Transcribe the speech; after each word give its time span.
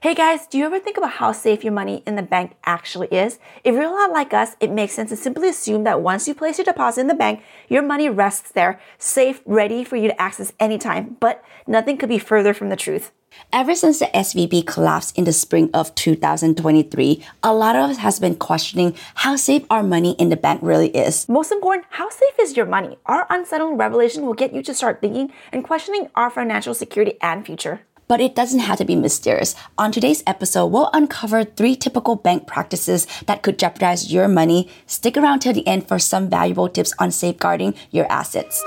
Hey 0.00 0.14
guys, 0.14 0.46
do 0.46 0.58
you 0.58 0.66
ever 0.66 0.78
think 0.78 0.98
about 0.98 1.12
how 1.12 1.32
safe 1.32 1.64
your 1.64 1.72
money 1.72 2.02
in 2.06 2.16
the 2.16 2.22
bank 2.22 2.52
actually 2.66 3.08
is? 3.08 3.38
If 3.64 3.74
you're 3.74 3.84
a 3.84 3.90
lot 3.90 4.12
like 4.12 4.34
us, 4.34 4.54
it 4.60 4.70
makes 4.70 4.92
sense 4.92 5.08
to 5.08 5.16
simply 5.16 5.48
assume 5.48 5.84
that 5.84 6.02
once 6.02 6.28
you 6.28 6.34
place 6.34 6.58
your 6.58 6.66
deposit 6.66 7.00
in 7.00 7.06
the 7.06 7.14
bank, 7.14 7.42
your 7.70 7.80
money 7.80 8.10
rests 8.10 8.52
there, 8.52 8.78
safe, 8.98 9.40
ready 9.46 9.84
for 9.84 9.96
you 9.96 10.08
to 10.08 10.20
access 10.20 10.52
anytime. 10.60 11.16
But 11.18 11.42
nothing 11.66 11.96
could 11.96 12.10
be 12.10 12.18
further 12.18 12.52
from 12.52 12.68
the 12.68 12.76
truth. 12.76 13.10
Ever 13.54 13.74
since 13.74 13.98
the 13.98 14.10
SVB 14.12 14.66
collapsed 14.66 15.16
in 15.16 15.24
the 15.24 15.32
spring 15.32 15.70
of 15.72 15.94
2023, 15.94 17.24
a 17.42 17.54
lot 17.54 17.74
of 17.74 17.88
us 17.88 17.96
has 17.96 18.20
been 18.20 18.36
questioning 18.36 18.94
how 19.14 19.34
safe 19.34 19.64
our 19.70 19.82
money 19.82 20.12
in 20.18 20.28
the 20.28 20.36
bank 20.36 20.60
really 20.62 20.88
is. 20.88 21.26
Most 21.26 21.50
important, 21.50 21.86
how 21.88 22.10
safe 22.10 22.38
is 22.38 22.54
your 22.54 22.66
money? 22.66 22.98
Our 23.06 23.26
unsettling 23.30 23.78
revelation 23.78 24.26
will 24.26 24.34
get 24.34 24.52
you 24.52 24.62
to 24.62 24.74
start 24.74 25.00
thinking 25.00 25.32
and 25.52 25.64
questioning 25.64 26.10
our 26.14 26.28
financial 26.28 26.74
security 26.74 27.16
and 27.22 27.46
future 27.46 27.80
but 28.08 28.20
it 28.20 28.34
doesn't 28.34 28.60
have 28.60 28.78
to 28.78 28.84
be 28.84 28.96
mysterious. 28.96 29.54
On 29.78 29.92
today's 29.92 30.22
episode, 30.26 30.66
we'll 30.66 30.90
uncover 30.92 31.44
three 31.44 31.76
typical 31.76 32.16
bank 32.16 32.46
practices 32.46 33.06
that 33.26 33.42
could 33.42 33.58
jeopardize 33.58 34.12
your 34.12 34.28
money. 34.28 34.68
Stick 34.86 35.16
around 35.16 35.40
till 35.40 35.52
the 35.52 35.66
end 35.66 35.88
for 35.88 35.98
some 35.98 36.28
valuable 36.28 36.68
tips 36.68 36.92
on 36.98 37.10
safeguarding 37.10 37.74
your 37.90 38.10
assets. 38.10 38.62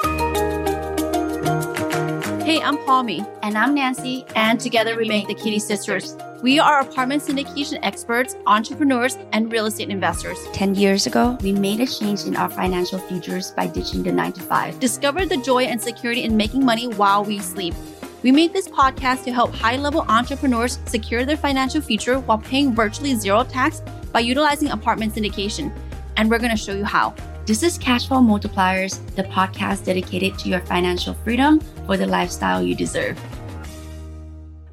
Hey, 2.49 2.61
I'm 2.63 2.77
Palmy. 2.79 3.23
And 3.43 3.55
I'm 3.57 3.75
Nancy. 3.75 4.25
And 4.35 4.59
together 4.59 4.97
we 4.97 5.07
make 5.07 5.27
the 5.27 5.35
Kitty 5.35 5.59
Sisters. 5.59 6.17
We 6.41 6.57
are 6.57 6.79
apartment 6.79 7.21
syndication 7.21 7.77
experts, 7.83 8.35
entrepreneurs, 8.47 9.17
and 9.33 9.51
real 9.51 9.67
estate 9.67 9.89
investors. 9.89 10.37
10 10.53 10.73
years 10.73 11.05
ago, 11.05 11.37
we 11.43 11.51
made 11.51 11.79
a 11.79 11.85
change 11.85 12.23
in 12.23 12.35
our 12.35 12.49
financial 12.49 12.97
futures 12.97 13.51
by 13.51 13.67
ditching 13.67 14.01
the 14.01 14.11
9 14.11 14.31
to 14.31 14.41
5. 14.41 14.79
Discovered 14.79 15.29
the 15.29 15.37
joy 15.37 15.65
and 15.65 15.79
security 15.79 16.23
in 16.23 16.35
making 16.37 16.65
money 16.65 16.87
while 16.87 17.23
we 17.23 17.39
sleep. 17.39 17.75
We 18.21 18.33
made 18.33 18.51
this 18.51 18.67
podcast 18.67 19.23
to 19.23 19.31
help 19.31 19.53
high 19.53 19.77
level 19.77 20.01
entrepreneurs 20.09 20.79
secure 20.85 21.23
their 21.23 21.37
financial 21.37 21.79
future 21.79 22.19
while 22.19 22.37
paying 22.37 22.75
virtually 22.75 23.15
zero 23.15 23.45
tax 23.45 23.81
by 24.11 24.19
utilizing 24.19 24.71
apartment 24.71 25.15
syndication. 25.15 25.71
And 26.17 26.29
we're 26.29 26.39
going 26.39 26.51
to 26.51 26.57
show 26.57 26.73
you 26.73 26.83
how. 26.83 27.15
This 27.45 27.63
is 27.63 27.79
Cashflow 27.79 28.21
Multipliers, 28.21 28.99
the 29.15 29.23
podcast 29.23 29.85
dedicated 29.85 30.37
to 30.39 30.49
your 30.49 30.59
financial 30.59 31.13
freedom 31.13 31.61
for 31.85 31.95
the 31.95 32.07
lifestyle 32.07 32.61
you 32.61 32.75
deserve. 32.75 33.17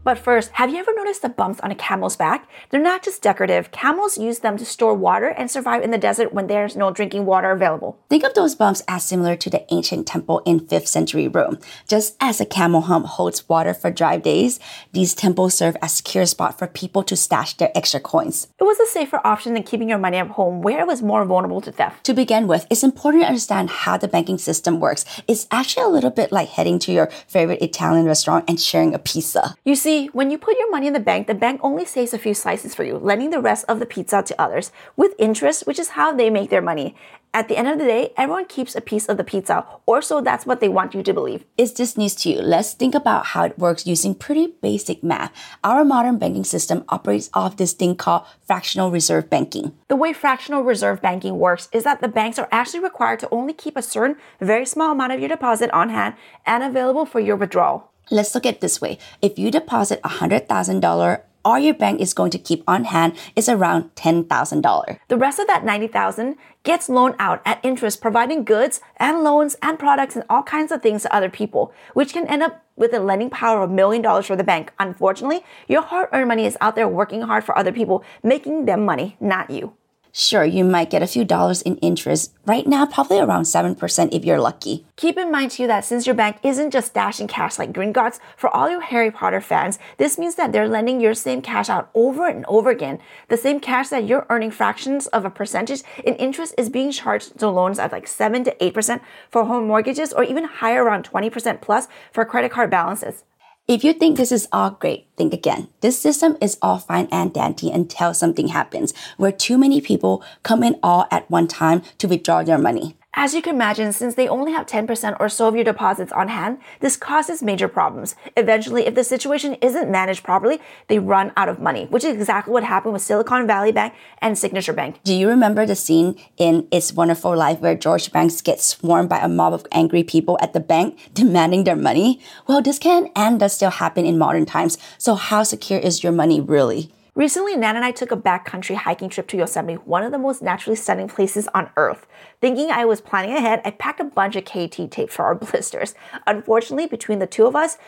But 0.07 0.19
first, 0.19 0.53
have 0.53 0.71
you 0.71 0.79
ever 0.79 0.95
noticed 0.95 1.23
the 1.23 1.29
bumps 1.29 1.59
on 1.59 1.73
a 1.73 1.75
camel's 1.75 2.15
back? 2.15 2.49
They're 2.71 2.81
not 2.81 3.03
just 3.03 3.23
decorative. 3.23 3.73
Camels 3.73 4.17
use 4.17 4.39
them 4.39 4.57
to 4.57 4.65
store 4.65 4.95
water 4.95 5.27
and 5.27 5.51
survive 5.51 5.83
in 5.83 5.91
the 5.91 5.99
desert 5.99 6.33
when 6.33 6.47
there's 6.47 6.77
no 6.77 6.93
drinking 6.93 7.27
water 7.27 7.51
available. 7.51 7.99
Think 8.09 8.23
of 8.23 8.35
those 8.35 8.55
bumps 8.55 8.85
as 8.87 9.03
similar 9.03 9.35
to 9.35 9.51
the 9.51 9.67
ancient 9.75 10.07
temple 10.07 10.43
in 10.47 10.61
5th 10.61 10.87
century 10.87 11.27
Rome. 11.27 11.59
Just 11.89 12.15
as 12.21 12.41
a 12.41 12.47
camel 12.47 12.83
hump 12.83 13.07
holds 13.07 13.49
water 13.49 13.75
for 13.75 13.91
dry 13.91 14.17
days, 14.17 14.61
these 14.93 15.13
temples 15.13 15.55
serve 15.55 15.77
as 15.83 15.97
secure 15.97 16.25
spot 16.25 16.57
for 16.57 16.69
people 16.69 17.03
to 17.03 17.17
stash 17.17 17.55
their 17.55 17.73
extra 17.77 17.99
coins. 17.99 18.47
It 18.61 18.63
was 18.63 18.79
a 18.79 18.87
safer 18.87 19.21
option 19.25 19.55
than 19.55 19.65
keeping 19.65 19.89
your 19.89 19.99
money 19.99 20.19
at 20.19 20.29
home 20.29 20.63
where 20.63 20.79
it 20.79 20.87
was 20.87 21.03
more 21.03 21.25
vulnerable 21.25 21.61
to 21.63 21.73
theft. 21.73 22.05
To 22.05 22.15
begin 22.15 22.47
with, 22.47 22.65
it's 22.71 22.85
important 22.85 23.25
to 23.25 23.29
understand 23.29 23.71
how 23.71 23.97
the 23.97 24.07
banking 24.07 24.39
system 24.39 24.79
works. 24.79 25.05
It's 25.27 25.49
actually 25.51 25.83
a 25.83 25.89
little 25.89 26.13
bit 26.13 26.31
like 26.31 26.51
heading 26.51 26.79
to 26.79 26.93
your 26.93 27.11
favorite 27.27 27.61
Italian 27.61 28.07
restaurant 28.07 28.45
and 28.47 28.61
sharing 28.61 28.95
a 28.95 29.01
pizza. 29.01 29.57
You 29.65 29.75
see, 29.75 29.96
when 30.05 30.31
you 30.31 30.39
put 30.39 30.59
your 30.59 30.71
money 30.71 30.87
in 30.87 30.93
the 30.93 31.01
bank, 31.01 31.27
the 31.27 31.35
bank 31.35 31.61
only 31.63 31.85
saves 31.85 32.13
a 32.13 32.19
few 32.19 32.35
slices 32.35 32.75
for 32.75 32.85
you, 32.85 32.99
lending 32.99 33.31
the 33.31 33.41
rest 33.41 33.65
of 33.69 33.79
the 33.79 33.87
pizza 33.87 34.23
to 34.23 34.41
others 34.41 34.71
with 34.97 35.15
interest, 35.19 35.67
which 35.67 35.79
is 35.79 35.91
how 35.91 36.13
they 36.13 36.31
make 36.31 36.51
their 36.51 36.63
money. 36.63 36.95
At 37.35 37.49
the 37.49 37.57
end 37.57 37.69
of 37.69 37.79
the 37.79 37.85
day, 37.85 38.13
everyone 38.17 38.47
keeps 38.47 38.75
a 38.75 38.81
piece 38.81 39.09
of 39.09 39.17
the 39.19 39.25
pizza, 39.25 39.67
or 39.85 40.01
so 40.01 40.21
that's 40.21 40.47
what 40.47 40.61
they 40.61 40.71
want 40.71 40.95
you 40.95 41.03
to 41.03 41.13
believe. 41.13 41.45
Is 41.59 41.75
this 41.75 41.97
news 41.97 42.15
to 42.17 42.31
you? 42.31 42.41
Let's 42.41 42.73
think 42.73 42.95
about 42.95 43.27
how 43.27 43.45
it 43.45 43.59
works 43.59 43.87
using 43.87 44.15
pretty 44.15 44.55
basic 44.63 45.05
math. 45.05 45.33
Our 45.63 45.85
modern 45.85 46.19
banking 46.19 46.45
system 46.45 46.85
operates 46.89 47.29
off 47.35 47.59
this 47.59 47.75
thing 47.75 47.97
called 47.97 48.25
fractional 48.47 48.91
reserve 48.91 49.29
banking. 49.29 49.73
The 49.89 49.97
way 49.97 50.13
fractional 50.13 50.63
reserve 50.63 51.03
banking 51.03 51.39
works 51.39 51.69
is 51.73 51.85
that 51.85 52.01
the 52.01 52.09
banks 52.09 52.39
are 52.39 52.49
actually 52.51 52.81
required 52.81 53.21
to 53.21 53.29
only 53.31 53.53
keep 53.53 53.77
a 53.77 53.83
certain 53.83 54.17
very 54.41 54.65
small 54.65 54.93
amount 54.93 55.13
of 55.13 55.21
your 55.21 55.29
deposit 55.29 55.71
on 55.73 55.91
hand 55.91 56.15
and 56.47 56.63
available 56.63 57.05
for 57.05 57.21
your 57.21 57.37
withdrawal. 57.37 57.93
Let's 58.11 58.35
look 58.37 58.47
at 58.47 58.55
it 58.55 58.61
this 58.61 58.81
way. 58.81 58.99
If 59.21 59.37
you 59.37 59.51
deposit 59.51 60.01
$100,000, 60.03 61.23
all 61.45 61.59
your 61.59 61.75
bank 61.75 62.01
is 62.01 62.15
going 62.15 62.31
to 62.31 62.39
keep 62.39 62.63
on 62.69 62.85
hand 62.85 63.17
is 63.35 63.49
around 63.49 63.95
$10,000. 63.97 64.99
The 65.09 65.17
rest 65.17 65.41
of 65.41 65.49
that 65.49 65.65
90,000 65.65 66.37
gets 66.63 66.89
loaned 66.89 67.17
out 67.19 67.43
at 67.45 67.59
interest 67.65 68.01
providing 68.01 68.45
goods 68.45 68.81
and 68.97 69.25
loans 69.25 69.57
and 69.61 69.79
products 69.79 70.15
and 70.15 70.25
all 70.31 70.45
kinds 70.45 70.71
of 70.71 70.83
things 70.83 71.03
to 71.03 71.15
other 71.15 71.31
people, 71.31 71.73
which 71.95 72.13
can 72.13 72.29
end 72.29 72.45
up 72.45 72.65
with 72.77 72.93
a 72.95 73.01
lending 73.01 73.31
power 73.31 73.63
of 73.63 73.71
a 73.71 73.73
million 73.73 74.03
dollars 74.03 74.27
for 74.27 74.37
the 74.37 74.45
bank. 74.45 74.73
Unfortunately, 74.79 75.45
your 75.67 75.83
hard-earned 75.83 76.29
money 76.29 76.47
is 76.47 76.57
out 76.61 76.77
there 76.77 76.89
working 76.89 77.23
hard 77.23 77.43
for 77.43 77.59
other 77.59 77.73
people, 77.73 78.05
making 78.23 78.67
them 78.67 78.85
money, 78.85 79.17
not 79.19 79.51
you. 79.51 79.73
Sure, 80.19 80.47
you 80.47 80.65
might 80.65 80.89
get 80.89 81.03
a 81.03 81.07
few 81.07 81.27
dollars 81.27 81.61
in 81.61 81.77
interest. 81.83 82.33
Right 82.47 82.67
now, 82.67 82.87
probably 82.87 83.19
around 83.19 83.43
7% 83.43 84.15
if 84.15 84.25
you're 84.25 84.41
lucky. 84.41 84.87
Keep 84.97 85.19
in 85.19 85.31
mind 85.31 85.51
too 85.51 85.67
that 85.67 85.85
since 85.85 86.07
your 86.07 86.15
bank 86.15 86.39
isn't 86.43 86.71
just 86.71 86.95
dashing 86.95 87.29
cash 87.29 87.59
like 87.59 87.75
Gringotts, 87.75 88.19
for 88.35 88.49
all 88.49 88.71
you 88.71 88.81
Harry 88.81 89.11
Potter 89.11 89.43
fans, 89.43 89.79
this 89.99 90.17
means 90.19 90.37
that 90.37 90.53
they're 90.53 90.71
lending 90.71 91.03
your 91.03 91.13
same 91.13 91.43
cash 91.43 91.69
out 91.69 91.91
over 91.93 92.27
and 92.27 92.47
over 92.47 92.71
again. 92.71 92.99
The 93.29 93.37
same 93.37 93.61
cash 93.61 93.91
that 93.91 94.07
you're 94.07 94.25
earning 94.31 94.51
fractions 94.51 95.07
of 95.09 95.27
a 95.27 95.31
percentage 95.31 95.83
in 96.03 96.15
interest 96.15 96.55
is 96.57 96.71
being 96.71 96.93
charged 96.93 97.39
to 97.39 97.51
loans 97.51 97.79
at 97.79 97.93
like 97.93 98.07
7 98.07 98.43
to 98.45 98.57
8% 98.59 99.01
for 99.29 99.45
home 99.45 99.67
mortgages 99.67 100.15
or 100.15 100.25
even 100.25 100.45
higher 100.45 100.83
around 100.83 101.07
20% 101.07 101.61
plus 101.61 101.89
for 102.11 102.25
credit 102.25 102.53
card 102.53 102.71
balances. 102.71 103.23
If 103.69 103.83
you 103.83 103.95
think 103.95 104.17
this 104.17 104.31
is 104.31 104.47
all 104.53 104.71
great, 104.71 105.09
think 105.17 105.35
again. 105.35 105.67
This 105.81 105.99
system 105.99 106.37
is 106.41 106.57
all 106.63 106.79
fine 106.79 107.09
and 107.11 107.33
dandy 107.33 107.69
until 107.69 108.15
something 108.15 108.49
happens 108.49 108.95
where 109.17 109.33
too 109.33 109.59
many 109.59 109.81
people 109.81 110.23
come 110.45 110.63
in 110.63 110.79
all 110.85 111.09
at 111.11 111.29
one 111.29 111.49
time 111.49 111.83
to 111.99 112.07
withdraw 112.07 112.45
their 112.45 112.59
money. 112.59 112.97
As 113.19 113.33
you 113.33 113.41
can 113.41 113.55
imagine, 113.55 113.95
since 113.95 114.15
they 114.15 114.29
only 114.29 114.53
have 114.53 114.67
10% 114.67 115.17
or 115.19 115.31
so 115.31 115.49
of 115.49 115.55
your 115.55 115.65
deposits 115.65 116.13
on 116.13 116.29
hand, 116.29 116.59
this 116.81 116.99
causes 116.99 117.43
major 117.43 117.67
problems. 117.67 118.15
Eventually, 118.37 118.87
if 118.87 118.95
the 118.95 119.03
situation 119.03 119.55
isn't 119.63 119.91
managed 119.91 120.23
properly, 120.23 120.61
they 120.89 120.99
run 120.99 121.33
out 121.35 121.49
of 121.49 121.59
money, 121.59 121.87
which 121.87 122.05
is 122.05 122.15
exactly 122.15 122.53
what 122.53 122.63
happened 122.63 122.93
with 122.93 123.01
Silicon 123.01 123.47
Valley 123.47 123.73
Bank 123.73 123.95
and 124.19 124.37
Signature 124.37 124.75
Bank. 124.75 125.01
Do 125.03 125.15
you 125.15 125.29
remember 125.29 125.65
the 125.65 125.75
scene 125.75 126.21
in 126.37 126.69
It's 126.71 126.93
Wonderful 126.93 127.35
Life 127.35 127.61
where 127.61 127.75
George 127.75 128.13
Banks 128.13 128.43
gets 128.43 128.67
swarmed 128.67 129.09
by 129.09 129.21
a 129.21 129.29
mob 129.29 129.55
of 129.55 129.67
angry 129.73 130.03
people 130.03 130.37
at 130.43 130.53
the 130.53 130.61
bank 130.61 130.99
demanding 131.15 131.65
their 131.65 131.75
money? 131.75 132.21
Well, 132.47 132.61
this 132.61 132.79
can 132.79 133.09
and 133.17 133.41
does 133.41 133.55
still 133.55 133.71
happen 133.71 134.05
in 134.05 134.19
modern 134.19 134.45
times. 134.45 134.77
So 134.99 135.15
how 135.15 135.43
secure 135.43 135.79
is 135.79 136.03
your 136.03 136.13
money 136.13 136.39
really? 136.39 136.93
Recently, 137.17 137.57
Nan 137.57 137.77
and 137.77 137.85
I 137.85 137.93
took 137.93 138.13
a 138.13 138.17
backcountry 138.17 138.75
hiking 138.77 139.09
trip 139.09 139.27
to 139.29 139.39
Yosemite, 139.39 139.79
one 139.87 140.03
of 140.03 140.13
the 140.13 140.19
most 140.19 140.43
naturally 140.43 140.77
stunning 140.77 141.09
places 141.09 141.49
on 141.55 141.71
earth. 141.75 142.07
Thinking 142.43 142.71
I 142.71 142.85
was 142.85 143.01
planning 143.01 143.35
ahead, 143.35 143.63
I 143.65 143.71
packed 143.71 144.01
a 144.01 144.05
bunch 144.05 144.37
of 144.37 144.45
KT 144.45 144.91
tape 144.91 145.09
for 145.09 145.25
our 145.25 145.35
blisters. 145.35 145.95
Unfortunately, 146.27 146.87
between 146.87 147.19
the 147.19 147.27
two 147.27 147.47
of 147.47 147.57
us, 147.57 147.79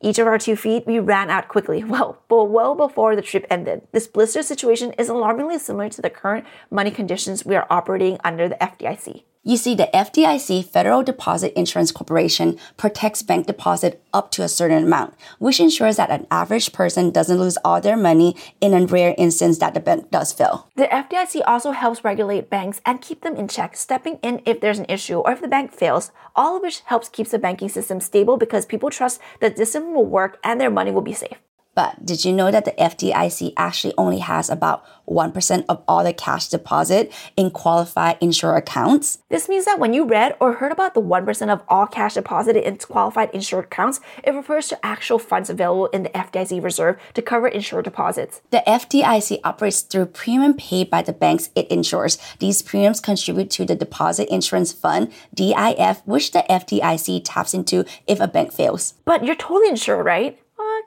each 0.00 0.20
of 0.20 0.28
our 0.28 0.38
two 0.38 0.54
feet, 0.54 0.86
we 0.86 1.00
ran 1.00 1.30
out 1.30 1.48
quickly. 1.48 1.82
Well, 1.96 2.22
but 2.28 2.44
well 2.44 2.76
before 2.76 3.16
the 3.16 3.22
trip 3.22 3.44
ended. 3.50 3.82
This 3.90 4.06
blister 4.06 4.44
situation 4.44 4.92
is 4.92 5.08
alarmingly 5.08 5.58
similar 5.58 5.88
to 5.88 6.00
the 6.00 6.08
current 6.08 6.46
money 6.70 6.92
conditions 6.92 7.44
we 7.44 7.56
are 7.56 7.66
operating 7.68 8.18
under 8.22 8.48
the 8.48 8.54
FDIC. 8.54 9.24
You 9.48 9.56
see, 9.56 9.76
the 9.76 9.88
FDIC, 9.94 10.64
Federal 10.64 11.04
Deposit 11.04 11.56
Insurance 11.56 11.92
Corporation, 11.92 12.58
protects 12.76 13.22
bank 13.22 13.46
deposit 13.46 14.02
up 14.12 14.32
to 14.32 14.42
a 14.42 14.48
certain 14.48 14.82
amount, 14.82 15.14
which 15.38 15.60
ensures 15.60 15.98
that 15.98 16.10
an 16.10 16.26
average 16.32 16.72
person 16.72 17.12
doesn't 17.12 17.38
lose 17.38 17.56
all 17.64 17.80
their 17.80 17.96
money 17.96 18.34
in 18.60 18.74
a 18.74 18.84
rare 18.84 19.14
instance 19.16 19.58
that 19.58 19.72
the 19.72 19.78
bank 19.78 20.10
does 20.10 20.32
fail. 20.32 20.68
The 20.74 20.88
FDIC 20.88 21.42
also 21.46 21.70
helps 21.70 22.02
regulate 22.02 22.50
banks 22.50 22.80
and 22.84 23.00
keep 23.00 23.20
them 23.20 23.36
in 23.36 23.46
check, 23.46 23.76
stepping 23.76 24.18
in 24.20 24.42
if 24.44 24.60
there's 24.60 24.80
an 24.80 24.86
issue 24.88 25.18
or 25.20 25.30
if 25.30 25.40
the 25.40 25.46
bank 25.46 25.72
fails, 25.72 26.10
all 26.34 26.56
of 26.56 26.62
which 26.62 26.80
helps 26.86 27.08
keep 27.08 27.28
the 27.28 27.38
banking 27.38 27.68
system 27.68 28.00
stable 28.00 28.36
because 28.36 28.66
people 28.66 28.90
trust 28.90 29.20
that 29.38 29.54
the 29.54 29.64
system 29.64 29.94
will 29.94 30.06
work 30.06 30.40
and 30.42 30.60
their 30.60 30.70
money 30.70 30.90
will 30.90 31.02
be 31.02 31.14
safe. 31.14 31.38
But 31.76 32.06
did 32.06 32.24
you 32.24 32.32
know 32.32 32.50
that 32.50 32.64
the 32.64 32.72
FDIC 32.72 33.52
actually 33.56 33.92
only 33.98 34.18
has 34.20 34.48
about 34.48 34.84
1% 35.06 35.64
of 35.68 35.84
all 35.86 36.02
the 36.02 36.14
cash 36.14 36.48
deposit 36.48 37.12
in 37.36 37.50
qualified 37.50 38.16
insured 38.20 38.56
accounts? 38.56 39.18
This 39.28 39.46
means 39.46 39.66
that 39.66 39.78
when 39.78 39.92
you 39.92 40.04
read 40.04 40.36
or 40.40 40.54
heard 40.54 40.72
about 40.72 40.94
the 40.94 41.02
1% 41.02 41.52
of 41.52 41.62
all 41.68 41.86
cash 41.86 42.14
deposited 42.14 42.66
in 42.66 42.78
qualified 42.78 43.30
insured 43.34 43.66
accounts, 43.66 44.00
it 44.24 44.30
refers 44.30 44.68
to 44.68 44.84
actual 44.84 45.18
funds 45.18 45.50
available 45.50 45.86
in 45.88 46.04
the 46.04 46.08
FDIC 46.08 46.64
reserve 46.64 46.96
to 47.12 47.20
cover 47.20 47.46
insured 47.46 47.84
deposits. 47.84 48.40
The 48.50 48.62
FDIC 48.66 49.40
operates 49.44 49.82
through 49.82 50.06
premium 50.06 50.54
paid 50.54 50.88
by 50.88 51.02
the 51.02 51.12
banks 51.12 51.50
it 51.54 51.68
insures. 51.68 52.16
These 52.38 52.62
premiums 52.62 53.00
contribute 53.00 53.50
to 53.50 53.66
the 53.66 53.76
Deposit 53.76 54.32
Insurance 54.32 54.72
Fund, 54.72 55.12
DIF, 55.34 56.00
which 56.06 56.32
the 56.32 56.42
FDIC 56.48 57.20
taps 57.22 57.52
into 57.52 57.84
if 58.06 58.18
a 58.18 58.26
bank 58.26 58.52
fails. 58.54 58.94
But 59.04 59.24
you're 59.26 59.34
totally 59.34 59.68
insured, 59.68 60.06
right? 60.06 60.40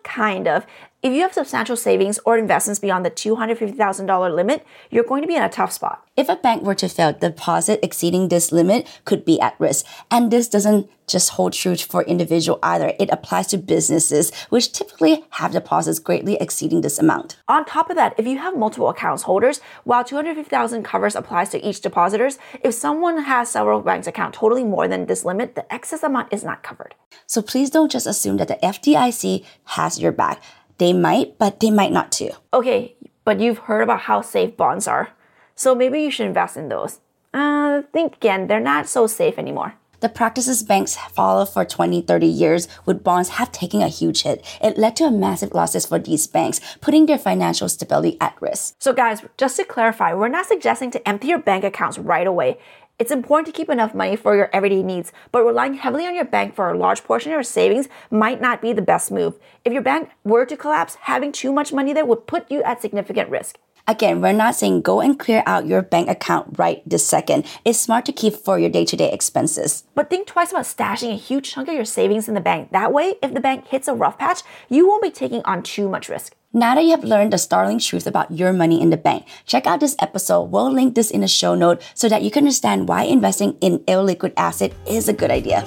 Kind 0.04 0.48
of. 0.48 0.66
If 1.02 1.14
you 1.14 1.22
have 1.22 1.34
substantial 1.34 1.78
savings 1.78 2.20
or 2.26 2.38
investments 2.38 2.78
beyond 2.78 3.06
the 3.06 3.12
$250,000 3.12 4.36
limit, 4.36 4.66
you're 4.90 5.06
going 5.06 5.22
to 5.22 5.30
be 5.30 5.36
in 5.36 5.42
a 5.42 5.48
tough 5.48 5.72
spot. 5.72 6.06
If 6.18 6.28
a 6.28 6.36
bank 6.36 6.64
were 6.64 6.76
to 6.76 6.90
fail, 6.90 7.14
deposit 7.14 7.80
exceeding 7.82 8.28
this 8.28 8.52
limit 8.52 8.86
could 9.06 9.24
be 9.24 9.40
at 9.40 9.56
risk. 9.60 9.86
And 10.12 10.30
this 10.30 10.50
doesn't 10.50 10.90
just 11.08 11.30
hold 11.32 11.54
true 11.54 11.78
for 11.78 12.04
individual 12.04 12.60
either. 12.62 12.94
It 13.00 13.10
applies 13.14 13.48
to 13.48 13.58
businesses, 13.58 14.34
which 14.50 14.74
typically 14.74 15.24
have 15.32 15.54
deposits 15.54 16.00
greatly 16.00 16.36
exceeding 16.36 16.82
this 16.82 17.00
amount. 17.00 17.38
On 17.48 17.64
top 17.64 17.90
of 17.90 17.96
that, 17.96 18.14
if 18.18 18.28
you 18.28 18.38
have 18.38 18.58
multiple 18.58 18.90
accounts 18.90 19.24
holders, 19.24 19.62
while 19.86 20.04
250,000 20.04 20.84
covers 20.84 21.16
applies 21.16 21.48
to 21.52 21.66
each 21.66 21.80
depositors, 21.80 22.38
if 22.62 22.74
someone 22.74 23.24
has 23.24 23.50
several 23.50 23.80
banks 23.80 24.06
account 24.06 24.34
totaling 24.34 24.70
more 24.70 24.90
than 24.90 25.06
this 25.06 25.24
limit, 25.24 25.56
the 25.56 25.74
excess 25.74 26.04
amount 26.04 26.34
is 26.34 26.44
not 26.44 26.62
covered. 26.62 26.94
So 27.26 27.42
please 27.42 27.70
don't 27.70 27.92
just 27.92 28.06
assume 28.06 28.36
that 28.38 28.50
the 28.50 28.60
FDIC 28.62 29.46
has 29.64 29.98
your 29.98 30.12
back. 30.12 30.42
They 30.80 30.94
might, 30.94 31.38
but 31.38 31.60
they 31.60 31.72
might 31.72 31.92
not 31.92 32.12
too. 32.12 32.32
Okay, 32.54 32.96
but 33.26 33.40
you've 33.40 33.70
heard 33.70 33.84
about 33.84 34.02
how 34.02 34.22
safe 34.22 34.58
bonds 34.58 34.88
are. 34.88 35.10
So 35.54 35.76
maybe 35.76 36.02
you 36.02 36.10
should 36.10 36.26
invest 36.26 36.58
in 36.58 36.70
those. 36.70 37.00
Uh, 37.34 37.84
think 37.94 38.16
again, 38.16 38.48
they're 38.48 38.60
not 38.60 38.88
so 38.88 39.06
safe 39.06 39.38
anymore. 39.38 39.76
The 40.00 40.08
practices 40.08 40.64
banks 40.64 40.96
follow 41.12 41.44
for 41.44 41.66
20, 41.66 42.02
30 42.04 42.26
years 42.26 42.70
with 42.86 43.04
bonds 43.04 43.30
have 43.32 43.52
taken 43.52 43.82
a 43.82 43.90
huge 43.90 44.24
hit. 44.24 44.46
It 44.62 44.78
led 44.78 44.96
to 44.96 45.12
massive 45.12 45.54
losses 45.54 45.86
for 45.86 46.00
these 46.00 46.26
banks, 46.26 46.62
putting 46.80 47.06
their 47.06 47.18
financial 47.18 47.68
stability 47.68 48.16
at 48.22 48.42
risk. 48.42 48.76
So 48.80 48.94
guys, 48.94 49.22
just 49.38 49.58
to 49.58 49.66
clarify, 49.66 50.14
we're 50.14 50.30
not 50.30 50.46
suggesting 50.46 50.90
to 50.92 51.06
empty 51.08 51.28
your 51.28 51.40
bank 51.40 51.66
accounts 51.66 52.00
right 52.00 52.26
away. 52.26 52.58
It's 53.00 53.12
important 53.12 53.48
to 53.48 53.54
keep 53.54 53.70
enough 53.70 53.96
money 53.96 54.18
for 54.18 54.36
your 54.36 54.50
everyday 54.52 54.84
needs, 54.84 55.14
but 55.32 55.46
relying 55.46 55.76
heavily 55.76 56.06
on 56.06 56.16
your 56.16 56.26
bank 56.26 56.54
for 56.54 56.70
a 56.70 56.78
large 56.78 57.06
portion 57.06 57.32
of 57.32 57.38
your 57.38 57.44
savings 57.44 57.88
might 58.12 58.42
not 58.42 58.62
be 58.62 58.74
the 58.74 58.82
best 58.82 59.10
move. 59.10 59.40
If 59.64 59.72
your 59.72 59.82
bank 59.82 60.10
were 60.26 60.46
to 60.46 60.58
collapse, 60.58 60.96
having 61.04 61.32
too 61.32 61.54
much 61.54 61.72
money 61.72 61.94
there 61.94 62.06
would 62.06 62.28
put 62.28 62.52
you 62.52 62.62
at 62.64 62.82
significant 62.82 63.30
risk. 63.30 63.58
Again, 63.88 64.20
we're 64.20 64.34
not 64.34 64.56
saying 64.56 64.82
go 64.82 65.00
and 65.00 65.18
clear 65.18 65.44
out 65.46 65.66
your 65.66 65.82
bank 65.82 66.10
account 66.10 66.60
right 66.60 66.84
this 66.86 67.08
second. 67.08 67.46
It's 67.64 67.80
smart 67.80 68.06
to 68.06 68.12
keep 68.12 68.36
for 68.36 68.60
your 68.60 68.70
day 68.70 68.84
to 68.84 68.98
day 68.98 69.10
expenses. 69.14 69.86
But 69.96 70.10
think 70.10 70.28
twice 70.28 70.52
about 70.52 70.66
stashing 70.66 71.14
a 71.14 71.16
huge 71.16 71.54
chunk 71.54 71.70
of 71.70 71.76
your 71.76 71.86
savings 71.86 72.28
in 72.28 72.34
the 72.34 72.42
bank. 72.42 72.74
That 72.74 72.92
way, 72.92 73.16
if 73.24 73.34
the 73.34 73.40
bank 73.40 73.68
hits 73.70 73.88
a 73.88 73.96
rough 73.96 74.18
patch, 74.18 74.42
you 74.68 74.90
won't 74.90 75.04
be 75.04 75.10
taking 75.10 75.42
on 75.46 75.64
too 75.64 75.88
much 75.88 76.10
risk. 76.10 76.36
Now 76.52 76.74
that 76.74 76.84
you 76.84 76.92
have 76.92 77.04
learned 77.04 77.32
the 77.32 77.38
startling 77.38 77.78
truth 77.78 78.08
about 78.08 78.32
your 78.32 78.52
money 78.54 78.82
in 78.82 78.90
the 78.90 78.98
bank, 78.98 79.28
check 79.46 79.68
out 79.68 79.80
this 79.80 79.96
episode. 80.00 80.46
We'll 80.46 80.72
link 80.72 80.96
this 80.96 81.12
in 81.12 81.22
the 81.22 81.28
show 81.28 81.54
note 81.54 81.80
so 81.94 82.10
that 82.10 82.24
you 82.24 82.32
can 82.32 82.42
understand 82.42 82.90
why 82.90 83.04
investing 83.04 83.56
in 83.62 83.80
illiquid 83.86 84.34
asset 84.36 84.74
is 84.88 85.08
a 85.08 85.14
good 85.14 85.30
idea. 85.30 85.64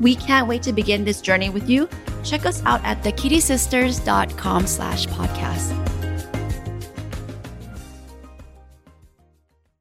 We 0.00 0.16
can't 0.16 0.48
wait 0.48 0.64
to 0.64 0.72
begin 0.72 1.04
this 1.04 1.20
journey 1.20 1.48
with 1.48 1.70
you. 1.70 1.88
Check 2.24 2.44
us 2.44 2.60
out 2.66 2.84
at 2.84 3.04
thekittysisters.com 3.04 4.66
slash 4.66 5.06
podcast. 5.06 5.93